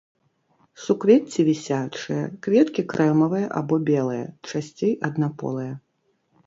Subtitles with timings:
[0.85, 5.73] Суквецці вісячыя, кветкі крэмавыя або белыя, часцей аднаполыя.